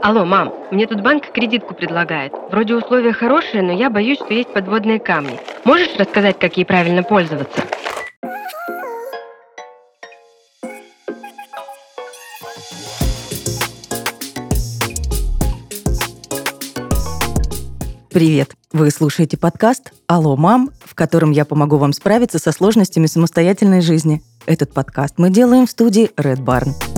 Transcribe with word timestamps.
Алло, 0.00 0.24
мам, 0.24 0.54
мне 0.70 0.86
тут 0.86 1.02
банк 1.02 1.32
кредитку 1.32 1.74
предлагает. 1.74 2.32
Вроде 2.50 2.74
условия 2.74 3.12
хорошие, 3.12 3.62
но 3.62 3.72
я 3.72 3.90
боюсь, 3.90 4.18
что 4.18 4.32
есть 4.32 4.52
подводные 4.52 4.98
камни. 4.98 5.38
Можешь 5.64 5.94
рассказать, 5.96 6.38
как 6.38 6.56
ей 6.56 6.64
правильно 6.64 7.02
пользоваться? 7.02 7.60
Привет! 18.12 18.54
Вы 18.72 18.90
слушаете 18.90 19.38
подкаст 19.38 19.92
«Алло, 20.06 20.36
мам», 20.36 20.70
в 20.84 20.94
котором 20.94 21.30
я 21.30 21.44
помогу 21.44 21.76
вам 21.78 21.92
справиться 21.92 22.38
со 22.38 22.52
сложностями 22.52 23.06
самостоятельной 23.06 23.80
жизни. 23.80 24.22
Этот 24.44 24.72
подкаст 24.74 25.14
мы 25.16 25.30
делаем 25.30 25.66
в 25.66 25.70
студии 25.70 26.10
Red 26.16 26.44
Barn. 26.44 26.91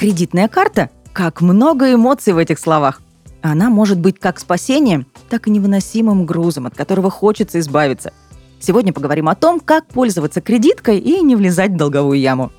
Кредитная 0.00 0.48
карта? 0.48 0.88
Как 1.12 1.42
много 1.42 1.92
эмоций 1.92 2.32
в 2.32 2.38
этих 2.38 2.58
словах. 2.58 3.02
Она 3.42 3.68
может 3.68 4.00
быть 4.00 4.18
как 4.18 4.40
спасением, 4.40 5.06
так 5.28 5.46
и 5.46 5.50
невыносимым 5.50 6.24
грузом, 6.24 6.64
от 6.64 6.74
которого 6.74 7.10
хочется 7.10 7.60
избавиться. 7.60 8.14
Сегодня 8.60 8.94
поговорим 8.94 9.28
о 9.28 9.34
том, 9.34 9.60
как 9.60 9.86
пользоваться 9.88 10.40
кредиткой 10.40 11.00
и 11.00 11.20
не 11.20 11.36
влезать 11.36 11.72
в 11.72 11.76
долговую 11.76 12.18
яму. 12.18 12.50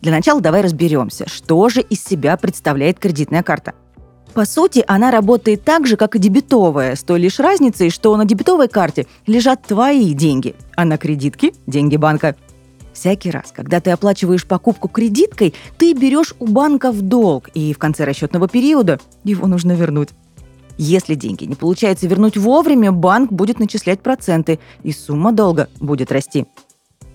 Для 0.00 0.10
начала 0.10 0.40
давай 0.40 0.62
разберемся, 0.62 1.28
что 1.28 1.68
же 1.68 1.82
из 1.82 2.02
себя 2.02 2.38
представляет 2.38 2.98
кредитная 2.98 3.42
карта. 3.42 3.74
По 4.32 4.46
сути, 4.46 4.82
она 4.88 5.10
работает 5.10 5.62
так 5.64 5.86
же, 5.86 5.98
как 5.98 6.16
и 6.16 6.18
дебетовая, 6.18 6.96
с 6.96 7.02
той 7.02 7.20
лишь 7.20 7.40
разницей, 7.40 7.90
что 7.90 8.16
на 8.16 8.24
дебетовой 8.24 8.68
карте 8.68 9.06
лежат 9.26 9.64
твои 9.64 10.14
деньги, 10.14 10.54
а 10.76 10.86
на 10.86 10.96
кредитке– 10.96 11.52
деньги 11.66 11.96
банка– 11.96 12.36
Всякий 13.00 13.30
раз, 13.30 13.50
когда 13.56 13.80
ты 13.80 13.92
оплачиваешь 13.92 14.46
покупку 14.46 14.86
кредиткой, 14.86 15.54
ты 15.78 15.94
берешь 15.94 16.34
у 16.38 16.46
банка 16.46 16.92
в 16.92 17.00
долг, 17.00 17.48
и 17.54 17.72
в 17.72 17.78
конце 17.78 18.04
расчетного 18.04 18.46
периода 18.46 19.00
его 19.24 19.46
нужно 19.46 19.72
вернуть. 19.72 20.10
Если 20.76 21.14
деньги 21.14 21.44
не 21.44 21.54
получается 21.54 22.06
вернуть 22.06 22.36
вовремя, 22.36 22.92
банк 22.92 23.32
будет 23.32 23.58
начислять 23.58 24.02
проценты, 24.02 24.58
и 24.82 24.92
сумма 24.92 25.32
долга 25.32 25.70
будет 25.80 26.12
расти. 26.12 26.44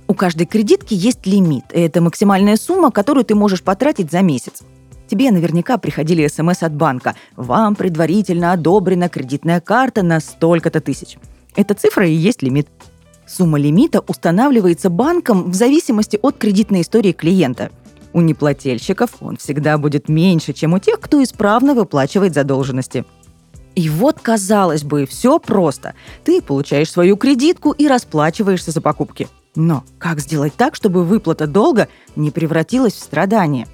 У 0.08 0.16
каждой 0.16 0.48
кредитки 0.48 0.96
есть 0.96 1.28
лимит. 1.28 1.66
Это 1.70 2.02
максимальная 2.02 2.56
сумма, 2.56 2.90
которую 2.90 3.24
ты 3.24 3.36
можешь 3.36 3.62
потратить 3.62 4.10
за 4.10 4.24
месяц. 4.24 4.64
Тебе 5.08 5.30
наверняка 5.30 5.78
приходили 5.78 6.26
смс 6.26 6.64
от 6.64 6.74
банка. 6.74 7.14
Вам 7.36 7.76
предварительно 7.76 8.54
одобрена 8.54 9.08
кредитная 9.08 9.62
карта 9.62 10.02
на 10.02 10.20
столько-то 10.20 10.82
тысяч. 10.82 11.20
Эта 11.56 11.76
цифра 11.76 12.08
и 12.08 12.12
есть 12.12 12.42
лимит. 12.42 12.70
Сумма 13.28 13.58
лимита 13.58 14.02
устанавливается 14.08 14.90
банком 14.90 15.50
в 15.50 15.56
зависимости 15.56 16.20
от 16.22 16.38
кредитной 16.38 16.82
истории 16.82 17.12
клиента. 17.12 17.72
У 18.14 18.22
неплательщиков 18.22 19.12
он 19.20 19.38
всегда 19.38 19.78
будет 19.78 20.08
меньше, 20.10 20.54
чем 20.54 20.74
у 20.74 20.80
тех, 20.80 21.00
кто 21.00 21.22
исправно 21.22 21.74
выплачивает 21.74 22.34
задолженности. 22.34 23.04
И 23.74 23.90
вот, 23.90 24.20
казалось 24.22 24.84
бы, 24.84 25.06
все 25.06 25.38
просто. 25.38 25.96
Ты 26.24 26.42
получаешь 26.42 26.92
свою 26.92 27.18
кредитку 27.18 27.72
и 27.72 27.88
расплачиваешься 27.88 28.72
за 28.72 28.80
покупки. 28.80 29.28
Но 29.56 29.84
как 29.98 30.22
сделать 30.22 30.54
так, 30.56 30.76
чтобы 30.76 31.04
выплата 31.04 31.46
долга 31.46 31.90
не 32.16 32.32
превратилась 32.32 32.94
в 32.94 33.00
страдание? 33.00 33.68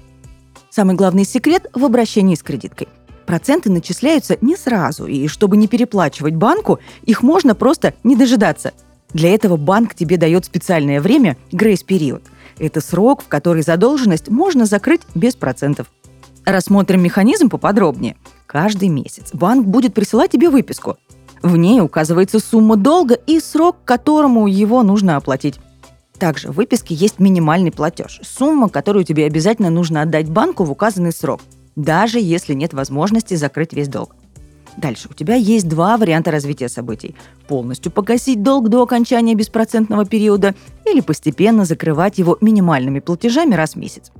Самый 0.70 0.96
главный 0.96 1.24
секрет 1.24 1.66
в 1.72 1.84
обращении 1.84 2.34
с 2.34 2.42
кредиткой. 2.42 2.88
Проценты 3.26 3.70
начисляются 3.70 4.36
не 4.40 4.56
сразу, 4.56 5.06
и 5.06 5.28
чтобы 5.28 5.56
не 5.56 5.68
переплачивать 5.68 6.34
банку, 6.34 6.80
их 7.04 7.22
можно 7.22 7.54
просто 7.54 7.94
не 8.02 8.16
дожидаться– 8.16 8.72
для 9.14 9.34
этого 9.34 9.56
банк 9.56 9.94
тебе 9.94 10.16
дает 10.16 10.44
специальное 10.44 11.00
время– 11.00 11.36
грейс-период. 11.52 12.22
Это 12.58 12.80
срок, 12.80 13.22
в 13.22 13.28
который 13.28 13.62
задолженность 13.62 14.28
можно 14.28 14.66
закрыть 14.66 15.02
без 15.14 15.34
процентов. 15.34 15.88
Рассмотрим 16.44 17.02
механизм 17.02 17.48
поподробнее. 17.48 18.16
Каждый 18.46 18.88
месяц 18.88 19.30
банк 19.32 19.66
будет 19.66 19.94
присылать 19.94 20.32
тебе 20.32 20.50
выписку. 20.50 20.96
В 21.42 21.56
ней 21.56 21.80
указывается 21.80 22.38
сумма 22.38 22.76
долга 22.76 23.14
и 23.14 23.40
срок, 23.40 23.76
которому 23.84 24.46
его 24.46 24.82
нужно 24.82 25.16
оплатить. 25.16 25.58
Также 26.18 26.48
в 26.48 26.52
выписке 26.52 26.94
есть 26.94 27.18
минимальный 27.18 27.72
платеж– 27.72 28.20
сумма, 28.22 28.68
которую 28.68 29.04
тебе 29.04 29.24
обязательно 29.26 29.70
нужно 29.70 30.02
отдать 30.02 30.30
банку 30.30 30.62
в 30.62 30.70
указанный 30.70 31.12
срок, 31.12 31.40
даже 31.74 32.20
если 32.20 32.54
нет 32.54 32.74
возможности 32.74 33.34
закрыть 33.34 33.72
весь 33.72 33.88
долг. 33.88 34.14
Дальше 34.76 35.08
у 35.10 35.14
тебя 35.14 35.34
есть 35.34 35.68
два 35.68 35.96
варианта 35.96 36.30
развития 36.30 36.68
событий. 36.68 37.14
Полностью 37.46 37.92
погасить 37.92 38.42
долг 38.42 38.68
до 38.68 38.82
окончания 38.82 39.34
беспроцентного 39.34 40.06
периода 40.06 40.54
или 40.86 41.00
постепенно 41.00 41.64
закрывать 41.64 42.18
его 42.18 42.38
минимальными 42.40 43.00
платежами 43.00 43.54
раз 43.54 43.72
в 43.72 43.76
месяц. 43.76 44.10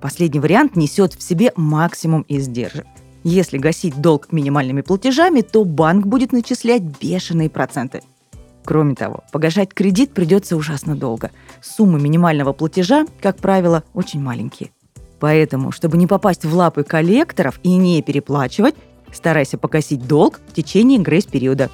Последний 0.00 0.40
вариант 0.40 0.76
несет 0.76 1.14
в 1.14 1.22
себе 1.22 1.52
максимум 1.56 2.24
издержек. 2.28 2.86
Если 3.24 3.58
гасить 3.58 4.00
долг 4.00 4.30
минимальными 4.30 4.82
платежами, 4.82 5.40
то 5.40 5.64
банк 5.64 6.06
будет 6.06 6.32
начислять 6.32 6.82
бешеные 6.82 7.50
проценты. 7.50 8.02
Кроме 8.64 8.94
того, 8.94 9.24
погашать 9.32 9.74
кредит 9.74 10.12
придется 10.12 10.56
ужасно 10.56 10.94
долго. 10.94 11.30
Суммы 11.60 12.00
минимального 12.00 12.52
платежа, 12.52 13.06
как 13.20 13.38
правило, 13.38 13.82
очень 13.94 14.20
маленькие. 14.20 14.70
Поэтому, 15.18 15.72
чтобы 15.72 15.96
не 15.96 16.06
попасть 16.06 16.44
в 16.44 16.54
лапы 16.54 16.84
коллекторов 16.84 17.58
и 17.62 17.74
не 17.76 18.02
переплачивать, 18.02 18.74
Старайся 19.16 19.56
погасить 19.56 20.06
долг 20.06 20.40
в 20.46 20.52
течение 20.52 20.98
грейс-периода. 20.98 21.70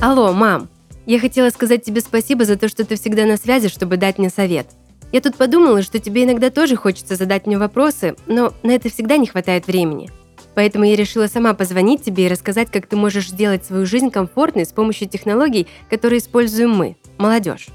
Алло, 0.00 0.32
мам. 0.32 0.68
Я 1.06 1.18
хотела 1.18 1.50
сказать 1.50 1.84
тебе 1.84 2.00
спасибо 2.00 2.44
за 2.44 2.56
то, 2.56 2.68
что 2.68 2.84
ты 2.84 2.94
всегда 2.94 3.26
на 3.26 3.36
связи, 3.36 3.68
чтобы 3.68 3.96
дать 3.96 4.18
мне 4.18 4.30
совет. 4.30 4.68
Я 5.10 5.20
тут 5.20 5.34
подумала, 5.34 5.82
что 5.82 5.98
тебе 5.98 6.22
иногда 6.22 6.50
тоже 6.50 6.76
хочется 6.76 7.16
задать 7.16 7.46
мне 7.46 7.58
вопросы, 7.58 8.14
но 8.28 8.54
на 8.62 8.70
это 8.70 8.90
всегда 8.90 9.16
не 9.16 9.26
хватает 9.26 9.66
времени. 9.66 10.08
Поэтому 10.54 10.84
я 10.84 10.94
решила 10.94 11.26
сама 11.26 11.52
позвонить 11.54 12.04
тебе 12.04 12.26
и 12.26 12.28
рассказать, 12.28 12.70
как 12.70 12.86
ты 12.86 12.94
можешь 12.94 13.30
сделать 13.30 13.64
свою 13.64 13.86
жизнь 13.86 14.10
комфортной 14.12 14.66
с 14.66 14.72
помощью 14.72 15.08
технологий, 15.08 15.66
которые 15.90 16.20
используем 16.20 16.70
мы, 16.70 16.96
молодежь. 17.18 17.66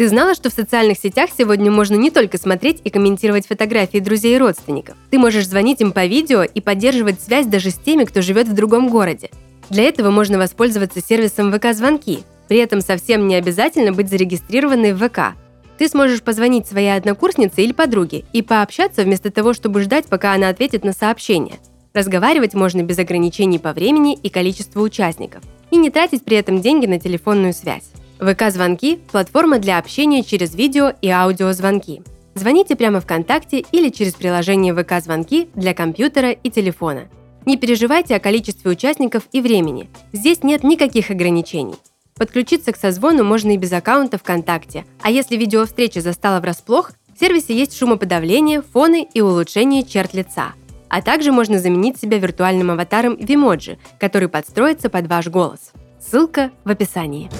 Ты 0.00 0.08
знала, 0.08 0.34
что 0.34 0.48
в 0.48 0.54
социальных 0.54 0.96
сетях 0.96 1.28
сегодня 1.36 1.70
можно 1.70 1.94
не 1.94 2.10
только 2.10 2.38
смотреть 2.38 2.80
и 2.84 2.88
комментировать 2.88 3.46
фотографии 3.46 3.98
друзей 3.98 4.34
и 4.34 4.38
родственников. 4.38 4.96
Ты 5.10 5.18
можешь 5.18 5.46
звонить 5.46 5.82
им 5.82 5.92
по 5.92 6.06
видео 6.06 6.42
и 6.42 6.62
поддерживать 6.62 7.20
связь 7.20 7.44
даже 7.44 7.68
с 7.68 7.74
теми, 7.74 8.04
кто 8.04 8.22
живет 8.22 8.48
в 8.48 8.54
другом 8.54 8.88
городе. 8.88 9.28
Для 9.68 9.82
этого 9.82 10.10
можно 10.10 10.38
воспользоваться 10.38 11.02
сервисом 11.02 11.52
ВК-звонки. 11.52 12.20
При 12.48 12.56
этом 12.56 12.80
совсем 12.80 13.28
не 13.28 13.34
обязательно 13.34 13.92
быть 13.92 14.08
зарегистрированной 14.08 14.94
в 14.94 15.06
ВК. 15.06 15.36
Ты 15.76 15.86
сможешь 15.86 16.22
позвонить 16.22 16.66
своей 16.66 16.96
однокурснице 16.96 17.60
или 17.60 17.72
подруге 17.72 18.24
и 18.32 18.40
пообщаться 18.40 19.02
вместо 19.02 19.30
того, 19.30 19.52
чтобы 19.52 19.82
ждать, 19.82 20.06
пока 20.06 20.32
она 20.32 20.48
ответит 20.48 20.82
на 20.82 20.94
сообщение. 20.94 21.56
Разговаривать 21.92 22.54
можно 22.54 22.82
без 22.82 22.98
ограничений 22.98 23.58
по 23.58 23.74
времени 23.74 24.14
и 24.14 24.30
количеству 24.30 24.80
участников. 24.80 25.42
И 25.70 25.76
не 25.76 25.90
тратить 25.90 26.24
при 26.24 26.38
этом 26.38 26.62
деньги 26.62 26.86
на 26.86 26.98
телефонную 26.98 27.52
связь. 27.52 27.90
ВК-звонки– 28.20 28.96
платформа 29.10 29.58
для 29.58 29.78
общения 29.78 30.22
через 30.22 30.54
видео 30.54 30.92
и 31.00 31.08
аудиозвонки. 31.08 32.02
Звоните 32.34 32.76
прямо 32.76 33.00
ВКонтакте 33.00 33.64
или 33.72 33.88
через 33.88 34.14
приложение 34.14 34.74
ВК-звонки 34.74 35.48
для 35.54 35.74
компьютера 35.74 36.30
и 36.30 36.50
телефона. 36.50 37.08
Не 37.46 37.56
переживайте 37.56 38.14
о 38.14 38.20
количестве 38.20 38.70
участников 38.70 39.24
и 39.32 39.40
времени. 39.40 39.88
Здесь 40.12 40.42
нет 40.42 40.62
никаких 40.62 41.10
ограничений. 41.10 41.74
Подключиться 42.14 42.72
к 42.72 42.76
созвону 42.76 43.24
можно 43.24 43.52
и 43.52 43.56
без 43.56 43.72
аккаунта 43.72 44.18
ВКонтакте. 44.18 44.84
А 45.00 45.10
если 45.10 45.36
видеовстреча 45.36 46.02
застала 46.02 46.40
врасплох, 46.40 46.92
в 47.14 47.18
сервисе 47.18 47.56
есть 47.56 47.76
шумоподавление, 47.76 48.62
фоны 48.62 49.08
и 49.14 49.22
улучшение 49.22 49.82
черт 49.82 50.12
лица. 50.12 50.52
А 50.88 51.00
также 51.00 51.32
можно 51.32 51.58
заменить 51.58 51.98
себя 51.98 52.18
виртуальным 52.18 52.70
аватаром 52.70 53.14
Vimoji, 53.14 53.78
который 53.98 54.28
подстроится 54.28 54.90
под 54.90 55.06
ваш 55.06 55.28
голос. 55.28 55.72
Ссылка 55.98 56.50
в 56.64 56.70
описании. 56.70 57.30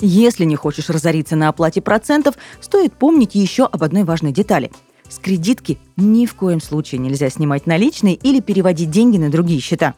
Если 0.00 0.44
не 0.44 0.54
хочешь 0.54 0.90
разориться 0.90 1.34
на 1.34 1.48
оплате 1.48 1.80
процентов, 1.80 2.36
стоит 2.60 2.92
помнить 2.92 3.34
еще 3.34 3.64
об 3.64 3.82
одной 3.82 4.04
важной 4.04 4.32
детали. 4.32 4.70
С 5.08 5.18
кредитки 5.18 5.78
ни 5.96 6.26
в 6.26 6.34
коем 6.34 6.60
случае 6.60 7.00
нельзя 7.00 7.30
снимать 7.30 7.66
наличные 7.66 8.14
или 8.14 8.40
переводить 8.40 8.90
деньги 8.90 9.16
на 9.16 9.30
другие 9.30 9.60
счета. 9.60 9.94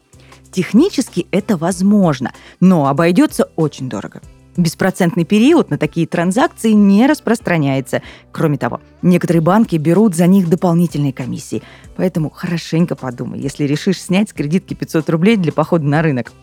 Технически 0.51 1.27
это 1.31 1.55
возможно, 1.55 2.33
но 2.59 2.87
обойдется 2.87 3.49
очень 3.55 3.89
дорого. 3.89 4.21
Беспроцентный 4.57 5.23
период 5.23 5.69
на 5.69 5.77
такие 5.77 6.07
транзакции 6.07 6.71
не 6.71 7.07
распространяется. 7.07 8.01
Кроме 8.33 8.57
того, 8.57 8.81
некоторые 9.01 9.41
банки 9.41 9.77
берут 9.77 10.15
за 10.15 10.27
них 10.27 10.49
дополнительные 10.49 11.13
комиссии. 11.13 11.63
Поэтому 11.95 12.29
хорошенько 12.29 12.95
подумай, 12.95 13.39
если 13.39 13.63
решишь 13.63 14.01
снять 14.01 14.29
с 14.29 14.33
кредитки 14.33 14.73
500 14.73 15.09
рублей 15.09 15.37
для 15.37 15.53
похода 15.53 15.85
на 15.85 16.01
рынок. 16.01 16.33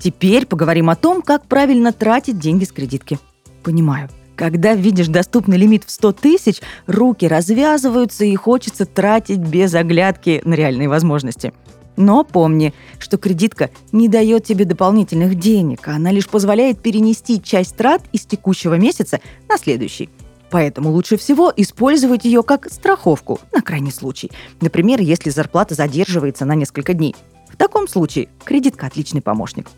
Теперь 0.00 0.46
поговорим 0.46 0.88
о 0.88 0.96
том, 0.96 1.20
как 1.20 1.44
правильно 1.46 1.92
тратить 1.92 2.38
деньги 2.38 2.64
с 2.64 2.72
кредитки. 2.72 3.18
Понимаю, 3.62 4.08
Когда 4.34 4.74
видишь 4.74 5.08
доступный 5.08 5.58
лимит 5.58 5.84
в 5.84 5.90
100 5.90 6.12
тысяч, 6.12 6.62
руки 6.86 7.28
развязываются 7.28 8.24
и 8.24 8.34
хочется 8.34 8.86
тратить 8.86 9.40
без 9.40 9.74
оглядки 9.74 10.40
на 10.46 10.54
реальные 10.54 10.88
возможности. 10.88 11.52
Но 11.98 12.24
помни, 12.24 12.72
что 12.98 13.18
кредитка 13.18 13.68
не 13.92 14.08
дает 14.08 14.44
тебе 14.44 14.64
дополнительных 14.64 15.34
денег, 15.34 15.86
она 15.88 16.10
лишь 16.10 16.30
позволяет 16.30 16.80
перенести 16.80 17.42
часть 17.42 17.76
трат 17.76 18.00
из 18.12 18.24
текущего 18.24 18.78
месяца 18.78 19.20
на 19.46 19.58
следующий. 19.58 20.08
Поэтому 20.50 20.90
лучше 20.90 21.18
всего 21.18 21.52
использовать 21.54 22.24
ее 22.24 22.42
как 22.42 22.72
страховку 22.72 23.38
на 23.52 23.60
крайний 23.60 23.92
случай. 23.92 24.30
Например, 24.62 25.02
если 25.02 25.28
зарплата 25.28 25.74
задерживается 25.74 26.46
на 26.46 26.54
несколько 26.54 26.94
дней. 26.94 27.14
В 27.50 27.58
таком 27.58 27.86
случае 27.86 28.30
кредитка 28.44 28.86
отличный 28.86 29.20
помощник. 29.20 29.68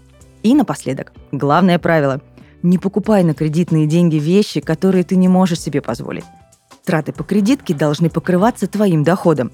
И 0.42 0.54
напоследок, 0.54 1.12
главное 1.30 1.78
правило– 1.78 2.20
не 2.62 2.78
покупай 2.78 3.24
на 3.24 3.34
кредитные 3.34 3.86
деньги 3.86 4.16
вещи, 4.16 4.60
которые 4.60 5.04
ты 5.04 5.16
не 5.16 5.28
можешь 5.28 5.60
себе 5.60 5.80
позволить. 5.80 6.24
Траты 6.84 7.12
по 7.12 7.24
кредитке 7.24 7.74
должны 7.74 8.08
покрываться 8.08 8.66
твоим 8.66 9.02
доходом. 9.02 9.52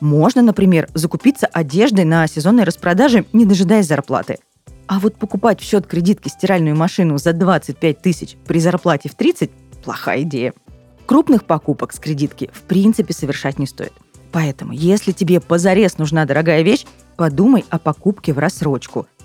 Можно, 0.00 0.42
например, 0.42 0.88
закупиться 0.94 1.46
одеждой 1.46 2.04
на 2.04 2.26
сезонной 2.26 2.64
распродаже, 2.64 3.24
не 3.32 3.44
дожидаясь 3.44 3.86
зарплаты. 3.86 4.38
А 4.86 5.00
вот 5.00 5.16
покупать 5.16 5.60
в 5.60 5.64
счет 5.64 5.86
кредитки 5.86 6.28
стиральную 6.28 6.76
машину 6.76 7.18
за 7.18 7.32
25 7.32 8.00
тысяч 8.00 8.36
при 8.46 8.58
зарплате 8.58 9.08
в 9.08 9.14
30– 9.14 9.50
плохая 9.84 10.22
идея. 10.22 10.52
Крупных 11.06 11.44
покупок 11.44 11.92
с 11.92 11.98
кредитки 11.98 12.50
в 12.52 12.62
принципе 12.62 13.12
совершать 13.12 13.58
не 13.58 13.66
стоит. 13.66 13.92
Поэтому, 14.32 14.72
если 14.72 15.12
тебе 15.12 15.40
позарез 15.40 15.98
нужна 15.98 16.24
дорогая 16.24 16.62
вещь, 16.62 16.84
подумай 17.16 17.64
о 17.70 17.78
покупке 17.78 18.32
в 18.32 18.38
рассрочку– 18.38 19.06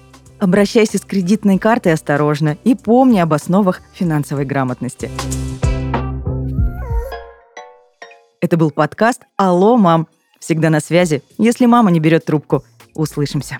Обращайся 0.41 0.97
с 0.97 1.01
кредитной 1.01 1.59
картой 1.59 1.93
осторожно 1.93 2.57
и 2.63 2.73
помни 2.73 3.19
об 3.19 3.31
основах 3.31 3.79
финансовой 3.93 4.43
грамотности. 4.43 5.11
Это 8.39 8.57
был 8.57 8.71
подкаст 8.71 9.21
«Алло, 9.37 9.77
мам». 9.77 10.07
Всегда 10.39 10.71
на 10.71 10.79
связи, 10.79 11.21
если 11.37 11.67
мама 11.67 11.91
не 11.91 11.99
берет 11.99 12.25
трубку. 12.25 12.63
Услышимся. 12.95 13.59